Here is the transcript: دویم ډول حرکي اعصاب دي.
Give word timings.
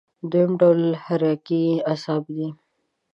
دویم 0.29 0.51
ډول 0.61 0.81
حرکي 1.03 1.63
اعصاب 1.91 2.23
دي. 2.35 2.47